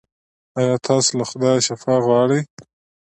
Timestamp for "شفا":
1.67-1.95